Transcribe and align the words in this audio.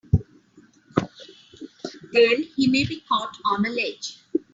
Then 2.11 2.43
he 2.55 2.65
may 2.65 2.85
be 2.87 3.03
caught 3.07 3.37
on 3.45 3.63
a 3.67 3.69
ledge! 3.69 4.17